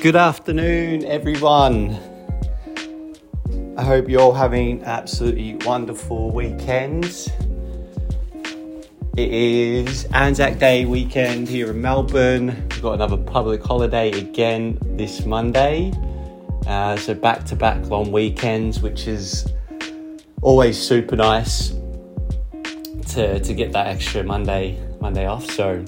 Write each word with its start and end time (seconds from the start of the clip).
Good 0.00 0.16
afternoon, 0.16 1.04
everyone. 1.04 1.98
I 3.76 3.84
hope 3.84 4.08
you're 4.08 4.22
all 4.22 4.32
having 4.32 4.82
absolutely 4.82 5.56
wonderful 5.66 6.30
weekends. 6.30 7.28
It 9.18 9.30
is 9.30 10.06
Anzac 10.14 10.58
Day 10.58 10.86
weekend 10.86 11.48
here 11.48 11.68
in 11.70 11.82
Melbourne. 11.82 12.46
We've 12.46 12.80
got 12.80 12.94
another 12.94 13.18
public 13.18 13.62
holiday 13.62 14.10
again 14.12 14.78
this 14.96 15.26
Monday. 15.26 15.92
Uh, 16.66 16.96
so 16.96 17.12
back 17.12 17.44
to 17.44 17.54
back 17.54 17.84
long 17.90 18.10
weekends, 18.10 18.80
which 18.80 19.06
is 19.06 19.52
always 20.40 20.80
super 20.80 21.14
nice 21.16 21.74
to, 23.08 23.38
to 23.38 23.52
get 23.52 23.72
that 23.72 23.88
extra 23.88 24.24
Monday 24.24 24.82
Monday 24.98 25.26
off. 25.26 25.44
So 25.50 25.84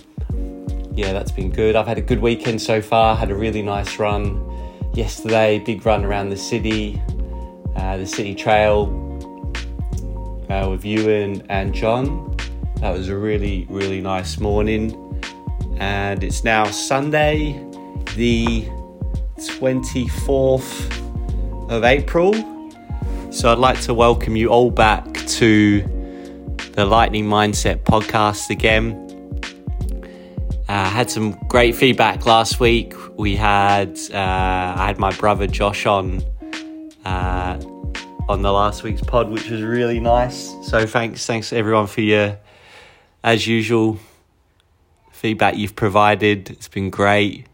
yeah, 0.95 1.13
that's 1.13 1.33
been 1.33 1.51
good. 1.51 1.75
I've 1.75 1.87
had 1.87 1.99
a 1.99 2.03
good 2.03 2.21
weekend 2.21 2.61
so 2.61 2.83
far. 2.83 3.17
Had 3.17 3.31
a 3.31 3.35
really 3.35 3.63
nice 3.63 3.99
run 3.99 4.49
yesterday, 4.93 5.59
big 5.59 5.87
run 5.87 6.05
around 6.05 6.29
the 6.29 6.37
city, 6.37 7.01
uh, 7.77 7.97
the 7.97 8.07
city 8.07 8.35
trail 8.35 8.99
uh, 10.51 10.69
with 10.69 10.85
Ewan 10.85 11.47
and 11.49 11.73
John. 11.75 12.37
That 12.77 12.91
was 12.91 13.09
a 13.09 13.17
really, 13.17 13.67
really 13.71 14.03
nice 14.03 14.39
morning. 14.39 14.99
And 15.79 16.23
it's 16.23 16.45
now 16.45 16.67
Sunday, 16.67 17.53
the 18.17 18.63
24th 19.39 20.91
of 21.71 21.85
April. 21.85 22.35
So 23.31 23.51
I'd 23.51 23.59
like 23.59 23.81
to 23.83 23.95
welcome 23.95 24.37
you 24.37 24.49
all 24.49 24.71
back 24.71 25.11
to 25.15 25.81
the 26.75 26.85
Lightning 26.85 27.25
Mindset 27.25 27.83
podcast 27.85 28.51
again. 28.51 29.12
Uh, 30.73 30.89
had 30.89 31.11
some 31.11 31.33
great 31.49 31.75
feedback 31.75 32.25
last 32.25 32.59
week. 32.59 32.95
We 33.19 33.37
had 33.37 33.99
uh, 34.11 34.17
I 34.17 34.87
had 34.87 34.99
my 34.99 35.15
brother 35.17 35.47
Josh 35.47 35.85
on 35.85 36.23
uh, 37.05 37.61
on 38.27 38.41
the 38.41 38.51
last 38.51 38.83
week's 38.83 39.03
pod, 39.03 39.29
which 39.29 39.51
was 39.51 39.61
really 39.61 40.01
nice. 40.01 40.51
So 40.63 40.87
thanks, 40.87 41.27
thanks 41.27 41.53
everyone 41.53 41.89
for 41.89 42.01
your 42.01 42.39
as 43.23 43.47
usual 43.47 43.99
feedback 45.11 45.59
you've 45.59 45.77
provided. 45.77 46.49
It's 46.49 46.69
been 46.69 46.89
great. 46.89 47.49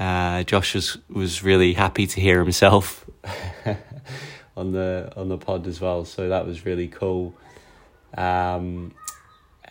Uh, 0.00 0.42
Josh 0.42 0.74
was 0.74 0.98
was 1.08 1.44
really 1.44 1.72
happy 1.72 2.08
to 2.08 2.20
hear 2.20 2.42
himself 2.42 3.08
on 4.56 4.72
the 4.72 5.12
on 5.16 5.28
the 5.28 5.38
pod 5.38 5.68
as 5.68 5.80
well, 5.80 6.04
so 6.04 6.30
that 6.30 6.44
was 6.44 6.66
really 6.66 6.88
cool. 6.88 7.32
Um, 8.18 8.92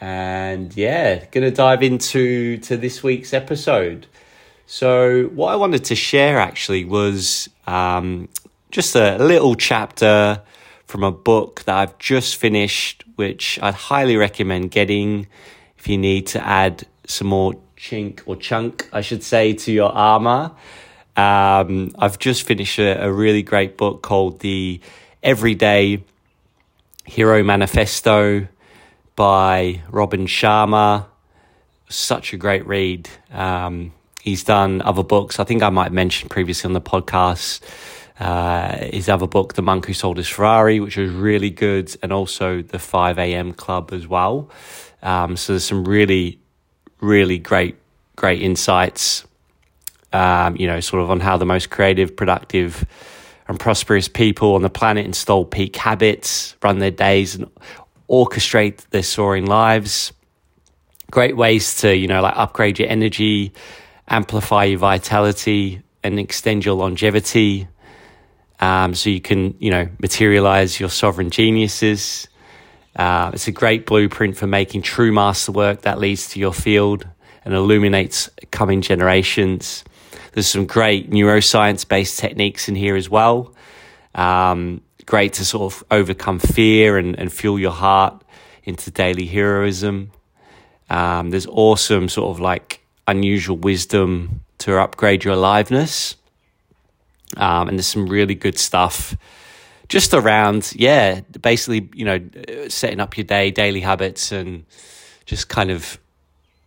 and 0.01 0.75
yeah, 0.75 1.25
gonna 1.25 1.51
dive 1.51 1.83
into 1.83 2.57
to 2.57 2.77
this 2.77 3.03
week's 3.03 3.33
episode. 3.33 4.07
So 4.67 5.25
what 5.25 5.53
I 5.53 5.55
wanted 5.55 5.85
to 5.85 5.95
share 5.95 6.39
actually 6.39 6.85
was 6.85 7.49
um, 7.67 8.29
just 8.71 8.95
a 8.95 9.17
little 9.17 9.55
chapter 9.55 10.41
from 10.85 11.03
a 11.03 11.11
book 11.11 11.63
that 11.65 11.75
I've 11.75 11.97
just 11.99 12.35
finished, 12.35 13.03
which 13.15 13.59
I'd 13.61 13.73
highly 13.73 14.17
recommend 14.17 14.71
getting 14.71 15.27
if 15.77 15.87
you 15.87 15.97
need 15.97 16.27
to 16.27 16.45
add 16.45 16.87
some 17.05 17.27
more 17.27 17.53
chink 17.77 18.21
or 18.25 18.35
chunk, 18.35 18.89
I 18.91 19.01
should 19.01 19.23
say, 19.23 19.53
to 19.53 19.71
your 19.71 19.91
armor. 19.91 20.51
Um, 21.15 21.91
I've 21.97 22.19
just 22.19 22.43
finished 22.43 22.79
a, 22.79 23.05
a 23.05 23.11
really 23.11 23.43
great 23.43 23.77
book 23.77 24.01
called 24.01 24.39
The 24.39 24.81
Everyday 25.23 26.03
Hero 27.05 27.43
Manifesto 27.43 28.47
by 29.15 29.81
Robin 29.89 30.27
Sharma. 30.27 31.05
Such 31.89 32.33
a 32.33 32.37
great 32.37 32.65
read. 32.67 33.09
Um, 33.31 33.93
he's 34.21 34.43
done 34.43 34.81
other 34.81 35.03
books. 35.03 35.39
I 35.39 35.43
think 35.43 35.63
I 35.63 35.69
might 35.69 35.85
have 35.85 35.93
mentioned 35.93 36.31
previously 36.31 36.67
on 36.67 36.73
the 36.73 36.81
podcast 36.81 37.61
uh, 38.19 38.77
his 38.77 39.09
other 39.09 39.27
book, 39.27 39.53
The 39.53 39.61
Monk 39.61 39.87
Who 39.87 39.93
Sold 39.93 40.17
His 40.17 40.27
Ferrari, 40.27 40.79
which 40.79 40.97
was 40.97 41.11
really 41.11 41.49
good, 41.49 41.95
and 42.01 42.13
also 42.13 42.61
the 42.61 42.79
5 42.79 43.19
a.m. 43.19 43.53
Club 43.53 43.91
as 43.91 44.07
well. 44.07 44.49
Um, 45.01 45.35
so 45.35 45.53
there's 45.53 45.65
some 45.65 45.85
really, 45.85 46.39
really 47.01 47.37
great, 47.37 47.75
great 48.15 48.41
insights, 48.41 49.25
um, 50.13 50.55
you 50.55 50.67
know, 50.67 50.79
sort 50.79 51.03
of 51.03 51.11
on 51.11 51.19
how 51.19 51.37
the 51.37 51.45
most 51.45 51.69
creative, 51.69 52.15
productive, 52.15 52.85
and 53.47 53.59
prosperous 53.59 54.07
people 54.07 54.55
on 54.55 54.61
the 54.61 54.69
planet 54.69 55.05
install 55.05 55.45
peak 55.45 55.75
habits, 55.75 56.55
run 56.63 56.79
their 56.79 56.91
days, 56.91 57.35
and 57.35 57.51
orchestrate 58.09 58.87
their 58.89 59.03
soaring 59.03 59.45
lives. 59.45 60.13
Great 61.11 61.37
ways 61.37 61.77
to, 61.81 61.95
you 61.95 62.07
know, 62.07 62.21
like 62.21 62.35
upgrade 62.35 62.79
your 62.79 62.89
energy, 62.89 63.53
amplify 64.07 64.65
your 64.65 64.79
vitality, 64.79 65.81
and 66.03 66.19
extend 66.19 66.65
your 66.65 66.75
longevity. 66.75 67.67
Um, 68.59 68.95
so 68.95 69.09
you 69.09 69.21
can, 69.21 69.55
you 69.59 69.71
know, 69.71 69.87
materialize 69.99 70.79
your 70.79 70.89
sovereign 70.89 71.29
geniuses. 71.29 72.27
Uh, 72.95 73.31
it's 73.33 73.47
a 73.47 73.51
great 73.51 73.85
blueprint 73.85 74.37
for 74.37 74.47
making 74.47 74.81
true 74.81 75.11
masterwork 75.11 75.81
that 75.81 75.99
leads 75.99 76.29
to 76.29 76.39
your 76.39 76.53
field 76.53 77.05
and 77.43 77.53
illuminates 77.53 78.29
coming 78.51 78.81
generations. 78.81 79.83
There's 80.31 80.47
some 80.47 80.65
great 80.65 81.11
neuroscience 81.11 81.87
based 81.87 82.19
techniques 82.19 82.67
in 82.69 82.75
here 82.75 82.95
as 82.95 83.09
well. 83.09 83.53
Um, 84.13 84.81
great 85.05 85.33
to 85.33 85.45
sort 85.45 85.73
of 85.73 85.83
overcome 85.91 86.39
fear 86.39 86.97
and, 86.97 87.17
and 87.19 87.31
fuel 87.31 87.59
your 87.59 87.71
heart 87.71 88.23
into 88.63 88.91
daily 88.91 89.25
heroism. 89.25 90.11
Um, 90.89 91.31
there's 91.31 91.47
awesome 91.47 92.09
sort 92.09 92.29
of 92.29 92.39
like 92.39 92.85
unusual 93.07 93.57
wisdom 93.57 94.41
to 94.59 94.79
upgrade 94.79 95.23
your 95.23 95.33
aliveness. 95.33 96.15
Um, 97.37 97.69
and 97.69 97.77
there's 97.77 97.87
some 97.87 98.07
really 98.07 98.35
good 98.35 98.57
stuff 98.57 99.15
just 99.87 100.13
around, 100.13 100.73
yeah, 100.75 101.21
basically, 101.41 101.89
you 101.93 102.05
know, 102.05 102.19
setting 102.69 102.99
up 102.99 103.17
your 103.17 103.23
day, 103.23 103.51
daily 103.51 103.81
habits, 103.81 104.31
and 104.31 104.65
just 105.25 105.47
kind 105.47 105.69
of, 105.69 105.99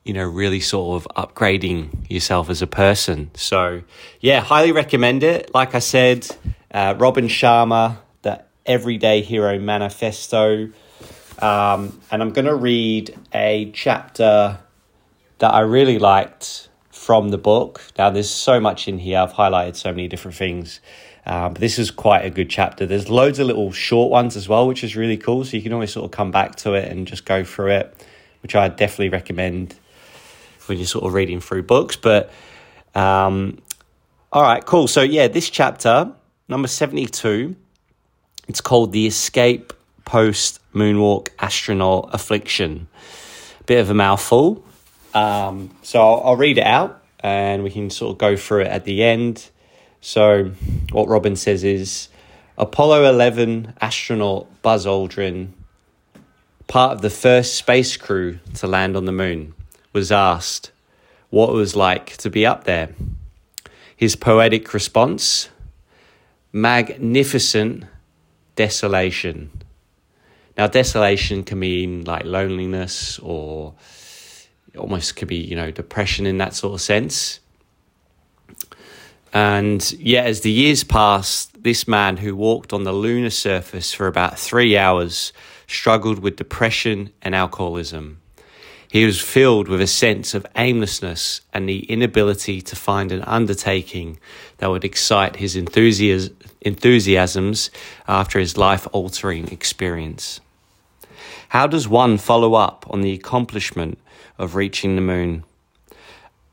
you 0.04 0.12
know, 0.12 0.24
really 0.24 0.60
sort 0.60 1.02
of 1.02 1.08
upgrading 1.16 2.10
yourself 2.10 2.50
as 2.50 2.62
a 2.62 2.66
person. 2.66 3.30
So, 3.34 3.82
yeah, 4.20 4.40
highly 4.40 4.72
recommend 4.72 5.22
it. 5.22 5.52
Like 5.54 5.74
I 5.74 5.80
said, 5.80 6.28
uh, 6.70 6.94
Robin 6.98 7.26
Sharma, 7.26 7.98
Everyday 8.68 9.22
Hero 9.22 9.58
Manifesto. 9.58 10.70
Um, 11.38 12.00
and 12.10 12.22
I'm 12.22 12.30
going 12.30 12.44
to 12.44 12.54
read 12.54 13.18
a 13.32 13.70
chapter 13.72 14.58
that 15.38 15.54
I 15.54 15.60
really 15.60 15.98
liked 15.98 16.68
from 16.90 17.30
the 17.30 17.38
book. 17.38 17.80
Now, 17.96 18.10
there's 18.10 18.28
so 18.28 18.60
much 18.60 18.86
in 18.86 18.98
here. 18.98 19.18
I've 19.18 19.32
highlighted 19.32 19.76
so 19.76 19.90
many 19.90 20.06
different 20.06 20.36
things. 20.36 20.80
Um, 21.24 21.54
but 21.54 21.60
this 21.60 21.78
is 21.78 21.90
quite 21.90 22.24
a 22.24 22.30
good 22.30 22.50
chapter. 22.50 22.86
There's 22.86 23.08
loads 23.08 23.38
of 23.38 23.46
little 23.46 23.72
short 23.72 24.10
ones 24.10 24.36
as 24.36 24.48
well, 24.48 24.66
which 24.66 24.84
is 24.84 24.96
really 24.96 25.16
cool. 25.16 25.44
So 25.44 25.56
you 25.56 25.62
can 25.62 25.72
always 25.72 25.92
sort 25.92 26.04
of 26.04 26.10
come 26.10 26.30
back 26.30 26.56
to 26.56 26.74
it 26.74 26.90
and 26.90 27.06
just 27.06 27.24
go 27.24 27.44
through 27.44 27.72
it, 27.72 28.06
which 28.42 28.54
I 28.54 28.68
definitely 28.68 29.10
recommend 29.10 29.74
when 30.66 30.78
you're 30.78 30.86
sort 30.86 31.04
of 31.04 31.14
reading 31.14 31.40
through 31.40 31.62
books. 31.62 31.96
But 31.96 32.30
um, 32.94 33.58
all 34.32 34.42
right, 34.42 34.64
cool. 34.64 34.88
So 34.88 35.02
yeah, 35.02 35.28
this 35.28 35.48
chapter, 35.48 36.12
number 36.48 36.68
72, 36.68 37.56
it's 38.48 38.60
called 38.60 38.92
The 38.92 39.06
Escape 39.06 39.72
Post 40.04 40.60
Moonwalk 40.74 41.28
Astronaut 41.38 42.08
Affliction. 42.12 42.88
Bit 43.66 43.80
of 43.80 43.90
a 43.90 43.94
mouthful. 43.94 44.64
Um, 45.14 45.70
so 45.82 46.00
I'll, 46.00 46.22
I'll 46.24 46.36
read 46.36 46.58
it 46.58 46.64
out 46.64 47.02
and 47.20 47.62
we 47.62 47.70
can 47.70 47.90
sort 47.90 48.12
of 48.12 48.18
go 48.18 48.36
through 48.36 48.62
it 48.62 48.68
at 48.68 48.84
the 48.84 49.04
end. 49.04 49.50
So, 50.00 50.52
what 50.92 51.08
Robin 51.08 51.36
says 51.36 51.64
is 51.64 52.08
Apollo 52.56 53.08
11 53.08 53.74
astronaut 53.80 54.62
Buzz 54.62 54.86
Aldrin, 54.86 55.48
part 56.68 56.92
of 56.92 57.02
the 57.02 57.10
first 57.10 57.56
space 57.56 57.96
crew 57.96 58.38
to 58.54 58.66
land 58.66 58.96
on 58.96 59.04
the 59.04 59.12
moon, 59.12 59.54
was 59.92 60.12
asked 60.12 60.70
what 61.30 61.50
it 61.50 61.54
was 61.54 61.76
like 61.76 62.16
to 62.18 62.30
be 62.30 62.46
up 62.46 62.64
there. 62.64 62.94
His 63.96 64.16
poetic 64.16 64.72
response 64.72 65.50
magnificent 66.52 67.84
desolation. 68.58 69.52
Now, 70.56 70.66
desolation 70.66 71.44
can 71.44 71.60
mean 71.60 72.04
like 72.04 72.24
loneliness 72.24 73.20
or 73.20 73.74
almost 74.76 75.14
could 75.14 75.28
be, 75.28 75.36
you 75.36 75.54
know, 75.54 75.70
depression 75.70 76.26
in 76.26 76.38
that 76.38 76.54
sort 76.54 76.74
of 76.74 76.80
sense. 76.80 77.38
And 79.32 79.80
yet, 79.92 80.26
as 80.26 80.40
the 80.40 80.50
years 80.50 80.82
passed, 80.82 81.62
this 81.62 81.86
man 81.86 82.16
who 82.16 82.34
walked 82.34 82.72
on 82.72 82.82
the 82.82 82.92
lunar 82.92 83.30
surface 83.30 83.92
for 83.92 84.08
about 84.08 84.36
three 84.36 84.76
hours 84.76 85.32
struggled 85.68 86.18
with 86.18 86.34
depression 86.34 87.12
and 87.22 87.36
alcoholism. 87.36 88.20
He 88.90 89.04
was 89.04 89.20
filled 89.20 89.68
with 89.68 89.82
a 89.82 89.86
sense 89.86 90.32
of 90.32 90.46
aimlessness 90.56 91.42
and 91.52 91.68
the 91.68 91.80
inability 91.90 92.62
to 92.62 92.74
find 92.74 93.12
an 93.12 93.22
undertaking 93.22 94.18
that 94.58 94.70
would 94.70 94.84
excite 94.84 95.36
his 95.36 95.56
enthusias- 95.56 96.32
enthusiasms 96.62 97.70
after 98.06 98.38
his 98.38 98.56
life 98.56 98.88
altering 98.92 99.48
experience. 99.48 100.40
How 101.50 101.66
does 101.66 101.86
one 101.86 102.16
follow 102.16 102.54
up 102.54 102.86
on 102.88 103.02
the 103.02 103.12
accomplishment 103.12 103.98
of 104.38 104.54
reaching 104.54 104.96
the 104.96 105.02
moon? 105.02 105.44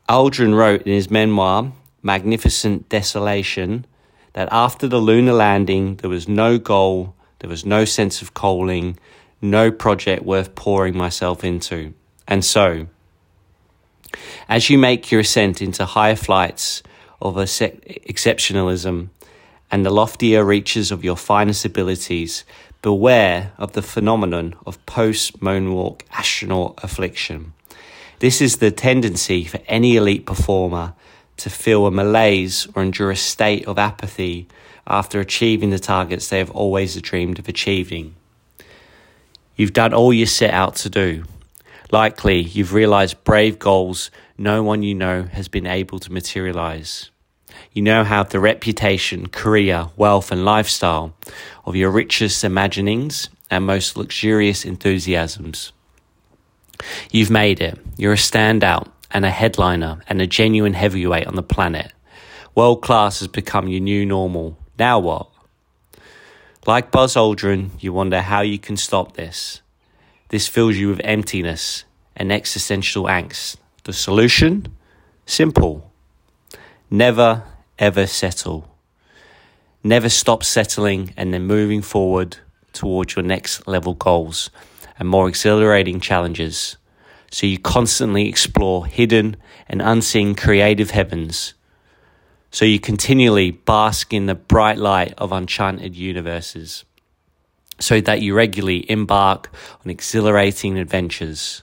Aldrin 0.06 0.54
wrote 0.54 0.82
in 0.82 0.92
his 0.92 1.10
memoir, 1.10 1.72
magnificent 2.02 2.88
desolation 2.90 3.86
that 4.34 4.48
after 4.52 4.86
the 4.86 4.98
lunar 4.98 5.32
landing, 5.32 5.96
there 5.96 6.10
was 6.10 6.28
no 6.28 6.58
goal, 6.58 7.14
there 7.38 7.50
was 7.50 7.64
no 7.64 7.86
sense 7.86 8.20
of 8.20 8.34
calling, 8.34 8.98
no 9.40 9.70
project 9.70 10.22
worth 10.22 10.54
pouring 10.54 10.96
myself 10.96 11.42
into. 11.42 11.94
And 12.28 12.44
so, 12.44 12.86
as 14.48 14.70
you 14.70 14.78
make 14.78 15.10
your 15.10 15.20
ascent 15.20 15.60
into 15.60 15.84
higher 15.84 16.16
flights 16.16 16.82
of 17.20 17.34
exceptionalism 17.36 19.08
and 19.70 19.84
the 19.84 19.90
loftier 19.90 20.44
reaches 20.44 20.90
of 20.90 21.04
your 21.04 21.16
finest 21.16 21.64
abilities, 21.64 22.44
beware 22.82 23.52
of 23.58 23.72
the 23.72 23.82
phenomenon 23.82 24.54
of 24.64 24.84
post 24.86 25.40
moonwalk 25.40 26.02
astronaut 26.12 26.78
affliction. 26.82 27.52
This 28.18 28.40
is 28.40 28.58
the 28.58 28.70
tendency 28.70 29.44
for 29.44 29.60
any 29.66 29.96
elite 29.96 30.24
performer 30.26 30.94
to 31.38 31.50
feel 31.50 31.86
a 31.86 31.90
malaise 31.90 32.66
or 32.74 32.82
endure 32.82 33.10
a 33.10 33.16
state 33.16 33.66
of 33.66 33.78
apathy 33.78 34.46
after 34.86 35.20
achieving 35.20 35.70
the 35.70 35.78
targets 35.78 36.28
they 36.28 36.38
have 36.38 36.50
always 36.50 37.00
dreamed 37.02 37.38
of 37.38 37.48
achieving. 37.48 38.14
You've 39.56 39.72
done 39.72 39.92
all 39.92 40.12
you 40.12 40.26
set 40.26 40.52
out 40.52 40.76
to 40.76 40.90
do. 40.90 41.24
Likely, 41.92 42.40
you've 42.40 42.72
realized 42.72 43.22
brave 43.24 43.58
goals 43.58 44.10
no 44.36 44.62
one 44.62 44.82
you 44.82 44.94
know 44.94 45.22
has 45.24 45.48
been 45.48 45.66
able 45.66 45.98
to 46.00 46.12
materialize. 46.12 47.10
You 47.72 47.82
now 47.82 48.04
have 48.04 48.30
the 48.30 48.40
reputation, 48.40 49.28
career, 49.28 49.88
wealth, 49.96 50.32
and 50.32 50.44
lifestyle 50.44 51.14
of 51.64 51.76
your 51.76 51.90
richest 51.90 52.44
imaginings 52.44 53.28
and 53.50 53.64
most 53.64 53.96
luxurious 53.96 54.64
enthusiasms. 54.64 55.72
You've 57.10 57.30
made 57.30 57.60
it. 57.60 57.78
You're 57.96 58.14
a 58.14 58.16
standout 58.16 58.88
and 59.10 59.24
a 59.24 59.30
headliner 59.30 60.02
and 60.08 60.20
a 60.20 60.26
genuine 60.26 60.74
heavyweight 60.74 61.26
on 61.26 61.36
the 61.36 61.42
planet. 61.42 61.92
World 62.54 62.82
class 62.82 63.20
has 63.20 63.28
become 63.28 63.68
your 63.68 63.80
new 63.80 64.04
normal. 64.04 64.58
Now 64.78 64.98
what? 64.98 65.28
Like 66.66 66.90
Buzz 66.90 67.14
Aldrin, 67.14 67.70
you 67.78 67.92
wonder 67.92 68.20
how 68.20 68.40
you 68.40 68.58
can 68.58 68.76
stop 68.76 69.14
this. 69.14 69.62
This 70.28 70.48
fills 70.48 70.76
you 70.76 70.88
with 70.88 71.00
emptiness 71.04 71.84
and 72.16 72.32
existential 72.32 73.04
angst. 73.04 73.56
The 73.84 73.92
solution? 73.92 74.74
Simple. 75.26 75.92
Never, 76.90 77.44
ever 77.78 78.06
settle. 78.06 78.76
Never 79.84 80.08
stop 80.08 80.42
settling 80.42 81.14
and 81.16 81.32
then 81.32 81.46
moving 81.46 81.82
forward 81.82 82.38
towards 82.72 83.14
your 83.14 83.24
next 83.24 83.68
level 83.68 83.94
goals 83.94 84.50
and 84.98 85.08
more 85.08 85.28
exhilarating 85.28 86.00
challenges. 86.00 86.76
So 87.30 87.46
you 87.46 87.58
constantly 87.58 88.28
explore 88.28 88.86
hidden 88.86 89.36
and 89.68 89.80
unseen 89.80 90.34
creative 90.34 90.90
heavens. 90.90 91.54
So 92.50 92.64
you 92.64 92.80
continually 92.80 93.50
bask 93.50 94.12
in 94.12 94.26
the 94.26 94.34
bright 94.34 94.78
light 94.78 95.14
of 95.18 95.32
enchanted 95.32 95.94
universes. 95.94 96.84
So 97.78 98.00
that 98.00 98.22
you 98.22 98.34
regularly 98.34 98.90
embark 98.90 99.50
on 99.84 99.90
exhilarating 99.90 100.78
adventures 100.78 101.62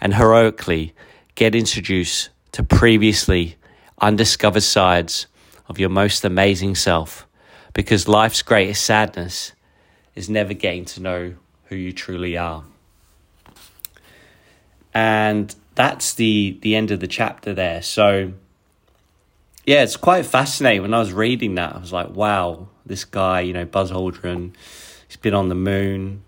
and 0.00 0.14
heroically 0.14 0.94
get 1.34 1.54
introduced 1.54 2.30
to 2.52 2.62
previously 2.62 3.56
undiscovered 4.00 4.62
sides 4.62 5.26
of 5.68 5.78
your 5.78 5.88
most 5.88 6.24
amazing 6.24 6.74
self 6.74 7.26
because 7.72 8.06
life's 8.06 8.42
greatest 8.42 8.84
sadness 8.84 9.52
is 10.14 10.28
never 10.28 10.52
getting 10.52 10.84
to 10.84 11.00
know 11.00 11.34
who 11.66 11.76
you 11.76 11.92
truly 11.92 12.36
are. 12.36 12.64
And 14.92 15.54
that's 15.74 16.14
the 16.14 16.58
the 16.60 16.76
end 16.76 16.90
of 16.90 17.00
the 17.00 17.06
chapter 17.06 17.54
there. 17.54 17.80
So 17.80 18.32
yeah, 19.64 19.82
it's 19.82 19.96
quite 19.96 20.26
fascinating. 20.26 20.82
When 20.82 20.92
I 20.92 20.98
was 20.98 21.12
reading 21.12 21.54
that, 21.54 21.74
I 21.76 21.78
was 21.78 21.92
like, 21.92 22.10
wow, 22.10 22.68
this 22.84 23.04
guy, 23.04 23.40
you 23.40 23.52
know, 23.52 23.64
Buzz 23.64 23.90
Aldrin, 23.92 24.52
he's 25.12 25.18
been 25.18 25.34
on 25.34 25.50
the 25.50 25.54
moon. 25.54 26.24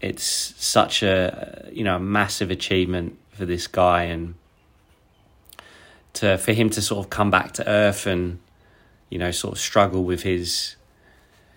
It's 0.00 0.24
such 0.24 1.02
a 1.02 1.68
you 1.70 1.84
know, 1.84 1.96
a 1.96 2.00
massive 2.00 2.50
achievement 2.50 3.18
for 3.32 3.44
this 3.44 3.66
guy 3.66 4.04
and 4.04 4.34
to 6.14 6.38
for 6.38 6.54
him 6.54 6.70
to 6.70 6.80
sort 6.80 7.04
of 7.04 7.10
come 7.10 7.30
back 7.30 7.52
to 7.52 7.68
earth 7.68 8.06
and 8.06 8.38
you 9.10 9.18
know, 9.18 9.30
sort 9.30 9.52
of 9.52 9.58
struggle 9.58 10.04
with 10.04 10.22
his 10.22 10.76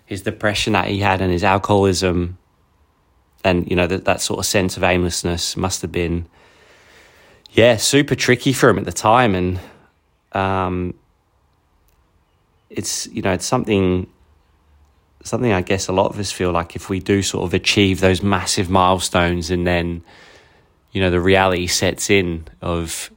his 0.04 0.20
depression 0.20 0.74
that 0.74 0.88
he 0.88 0.98
had 0.98 1.22
and 1.22 1.32
his 1.32 1.42
alcoholism 1.42 2.36
and 3.44 3.68
you 3.70 3.76
know 3.76 3.86
that 3.86 4.04
that 4.04 4.20
sort 4.20 4.38
of 4.38 4.44
sense 4.44 4.76
of 4.76 4.82
aimlessness 4.82 5.56
must 5.56 5.80
have 5.80 5.92
been 5.92 6.26
yeah 7.52 7.76
super 7.76 8.14
tricky 8.14 8.52
for 8.52 8.68
him 8.68 8.78
at 8.78 8.84
the 8.84 8.92
time 8.92 9.34
and 9.34 9.60
um, 10.32 10.92
it's 12.68 13.06
you 13.06 13.22
know 13.22 13.32
it's 13.32 13.46
something 13.46 14.06
something 15.24 15.52
I 15.52 15.62
guess 15.62 15.88
a 15.88 15.92
lot 15.92 16.10
of 16.12 16.18
us 16.18 16.32
feel 16.32 16.52
like 16.52 16.76
if 16.76 16.88
we 16.88 17.00
do 17.00 17.22
sort 17.22 17.44
of 17.44 17.54
achieve 17.54 18.00
those 18.00 18.22
massive 18.22 18.70
milestones 18.70 19.50
and 19.50 19.66
then 19.66 20.02
you 20.92 21.00
know 21.00 21.10
the 21.10 21.20
reality 21.20 21.66
sets 21.66 22.10
in 22.10 22.46
of 22.62 23.10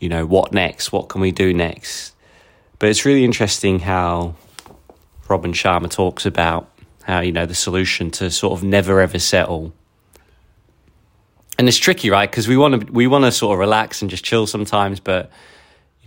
you 0.00 0.08
know 0.08 0.24
what 0.24 0.52
next 0.52 0.92
what 0.92 1.08
can 1.08 1.20
we 1.20 1.32
do 1.32 1.52
next. 1.52 2.14
But 2.78 2.88
it's 2.88 3.04
really 3.04 3.24
interesting 3.24 3.80
how 3.80 4.36
Robin 5.28 5.52
Sharma 5.52 5.90
talks 5.90 6.24
about 6.24 6.70
how 7.02 7.20
you 7.20 7.32
know 7.32 7.46
the 7.46 7.54
solution 7.54 8.10
to 8.12 8.30
sort 8.30 8.52
of 8.52 8.64
never 8.64 9.00
ever 9.00 9.18
settle. 9.18 9.72
And 11.58 11.66
it's 11.66 11.78
tricky 11.78 12.08
right? 12.08 12.30
Because 12.30 12.46
we 12.46 12.56
want 12.56 12.86
to 12.86 12.92
we 12.92 13.06
want 13.06 13.24
to 13.24 13.32
sort 13.32 13.54
of 13.54 13.58
relax 13.58 14.00
and 14.00 14.10
just 14.10 14.24
chill 14.24 14.46
sometimes 14.46 15.00
but 15.00 15.30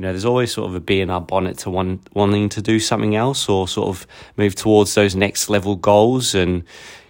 you 0.01 0.07
know 0.07 0.13
there's 0.13 0.25
always 0.25 0.51
sort 0.51 0.68
of 0.68 0.74
a 0.74 0.80
bee 0.80 1.00
in 1.00 1.12
our 1.12 1.21
bonnet 1.21 1.59
to 1.59 1.69
want, 1.69 2.09
wanting 2.15 2.50
to 2.50 2.59
do 2.59 2.80
something 2.80 3.15
else 3.15 3.48
or 3.48 3.68
sort 3.68 3.89
of 3.89 4.07
move 4.36 4.56
towards 4.56 4.95
those 4.95 5.15
next 5.15 5.48
level 5.48 5.75
goals 5.75 6.33
and 6.33 6.63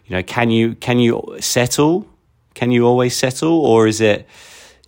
you 0.05 0.13
know 0.13 0.21
can 0.21 0.49
you 0.49 0.75
can 0.75 0.99
you 0.99 1.37
settle 1.39 2.05
can 2.53 2.69
you 2.69 2.85
always 2.85 3.15
settle 3.15 3.65
or 3.65 3.87
is 3.87 4.01
it 4.01 4.27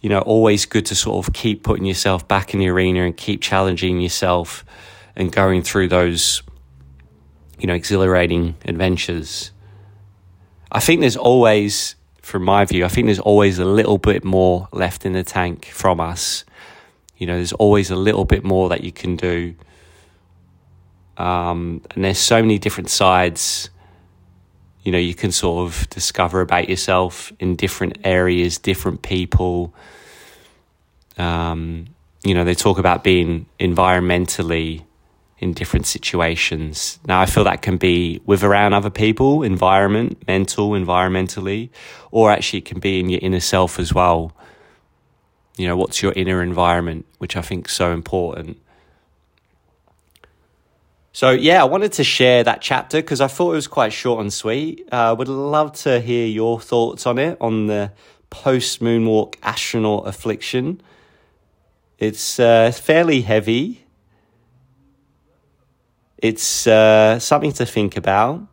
you 0.02 0.10
know 0.10 0.20
always 0.20 0.66
good 0.66 0.86
to 0.88 0.96
sort 0.96 1.26
of 1.26 1.34
keep 1.34 1.64
putting 1.64 1.86
yourself 1.86 2.28
back 2.28 2.54
in 2.54 2.60
the 2.60 2.68
arena 2.68 3.06
and 3.06 3.16
keep 3.16 3.42
challenging 3.42 4.02
yourself 4.02 4.66
and 5.16 5.32
going 5.32 5.62
through 5.64 5.88
those 5.88 6.44
you 7.64 7.68
know, 7.68 7.74
exhilarating 7.74 8.56
adventures. 8.66 9.52
I 10.70 10.82
think 10.82 11.00
there's 11.00 11.16
always, 11.16 11.96
from 12.22 12.44
my 12.44 12.66
view, 12.66 12.84
I 12.84 12.90
think 12.90 13.08
there's 13.08 13.20
always 13.20 13.58
a 13.58 13.64
little 13.64 13.98
bit 13.98 14.26
more 14.26 14.68
left 14.74 15.06
in 15.06 15.14
the 15.14 15.24
tank 15.24 15.68
from 15.68 16.02
us. 16.02 16.44
You 17.18 17.28
know, 17.28 17.36
there's 17.36 17.54
always 17.54 17.92
a 17.92 17.96
little 17.96 18.26
bit 18.26 18.44
more 18.44 18.70
that 18.70 18.84
you 18.84 18.92
can 18.92 19.16
do. 19.16 19.56
Um, 21.18 21.82
and 21.94 22.04
there's 22.04 22.18
so 22.18 22.42
many 22.42 22.58
different 22.58 22.90
sides, 22.90 23.70
you 24.84 24.92
know, 24.92 24.98
you 24.98 25.14
can 25.14 25.32
sort 25.32 25.68
of 25.68 25.90
discover 25.90 26.42
about 26.42 26.70
yourself 26.70 27.32
in 27.40 27.56
different 27.56 28.00
areas, 28.04 28.58
different 28.58 29.02
people. 29.02 29.74
Um, 31.18 31.88
you 32.24 32.34
know, 32.34 32.44
they 32.44 32.56
talk 32.56 32.80
about 32.80 33.04
being 33.04 33.46
environmentally 33.60 34.84
in 35.38 35.54
different 35.54 35.86
situations. 35.86 37.00
Now, 37.06 37.20
I 37.22 37.26
feel 37.26 37.44
that 37.44 37.62
can 37.62 37.78
be 37.78 38.22
with 38.26 38.44
around 38.44 38.74
other 38.74 38.90
people, 38.90 39.44
environment, 39.44 40.26
mental, 40.26 40.72
environmentally, 40.72 41.70
or 42.12 42.32
actually 42.32 42.60
it 42.60 42.66
can 42.66 42.80
be 42.80 43.00
in 43.00 43.10
your 43.10 43.20
inner 43.22 43.42
self 43.42 43.78
as 43.78 43.94
well. 43.94 44.34
You 45.58 45.68
know, 45.68 45.78
what's 45.78 46.02
your 46.02 46.14
inner 46.14 46.42
environment, 46.42 47.06
which 47.20 47.36
I 47.36 47.42
think 47.42 47.68
is 47.68 47.74
so 47.74 47.92
important. 47.92 48.60
So, 51.12 51.30
yeah, 51.30 51.62
I 51.62 51.66
wanted 51.66 51.94
to 51.94 52.04
share 52.04 52.44
that 52.44 52.62
chapter 52.62 52.98
because 52.98 53.22
I 53.22 53.28
thought 53.28 53.52
it 53.52 53.56
was 53.56 53.68
quite 53.68 53.94
short 53.94 54.20
and 54.22 54.34
sweet. 54.34 54.88
I 54.92 55.10
uh, 55.10 55.16
would 55.16 55.28
love 55.28 55.74
to 55.84 56.00
hear 56.00 56.26
your 56.26 56.60
thoughts 56.60 57.06
on 57.06 57.20
it, 57.20 57.38
on 57.40 57.68
the 57.68 57.92
post 58.32 58.82
moonwalk 58.82 59.36
astronaut 59.44 60.08
affliction. 60.08 60.82
It's 62.00 62.40
uh, 62.40 62.72
fairly 62.72 63.22
heavy 63.22 63.84
it's 66.24 66.66
uh, 66.68 67.20
something 67.20 67.52
to 67.52 67.66
think 67.66 67.98
about. 67.98 68.48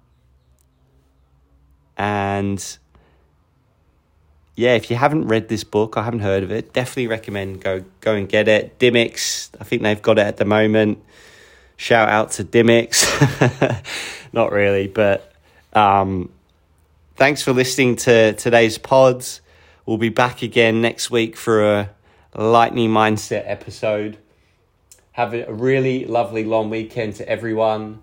And 1.97 2.79
yeah, 4.61 4.75
if 4.75 4.91
you 4.91 4.97
haven't 4.97 5.27
read 5.27 5.49
this 5.49 5.65
book, 5.65 5.97
I 5.97 6.03
haven't 6.03 6.21
heard 6.21 6.43
of 6.43 6.53
it, 6.53 6.75
definitely 6.75 7.07
recommend 7.07 7.63
go 7.63 7.83
go 8.03 8.15
and 8.15 8.29
get 8.29 8.47
it. 8.47 8.79
Dymocks, 8.79 9.49
I 9.59 9.65
think 9.65 9.81
they've 9.81 10.03
got 10.03 10.19
it 10.19 10.27
at 10.27 10.37
the 10.37 10.45
moment. 10.45 11.03
Shout 11.79 12.11
out 12.11 12.33
to 12.33 12.45
Dymocks. 12.45 13.01
Not 14.35 14.53
really, 14.53 14.87
but 14.87 15.33
um, 15.73 16.31
thanks 17.17 17.41
for 17.41 17.55
listening 17.55 17.97
to 17.97 18.35
today's 18.35 18.77
pods. 18.77 19.41
We'll 19.87 19.97
be 19.97 20.11
back 20.11 20.43
again 20.43 20.83
next 20.83 21.11
week 21.11 21.39
for 21.39 21.65
a 21.65 21.91
lightning 22.37 22.91
mindset 22.91 23.45
episode. 23.47 24.19
Have 25.13 25.33
a 25.33 25.51
really 25.51 26.05
lovely 26.05 26.45
long 26.45 26.69
weekend 26.69 27.15
to 27.15 27.27
everyone. 27.27 28.03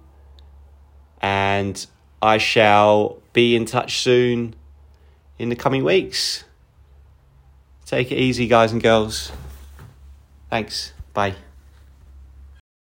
And 1.21 1.85
I 2.19 2.39
shall 2.39 3.21
be 3.33 3.55
in 3.55 3.65
touch 3.65 3.99
soon 3.99 4.55
in 5.37 5.49
the 5.49 5.55
coming 5.55 5.83
weeks. 5.83 6.45
Take 7.87 8.11
it 8.11 8.17
easy, 8.17 8.47
guys 8.47 8.73
and 8.73 8.83
girls. 8.83 9.31
Thanks. 10.49 10.91
Bye. 11.13 11.35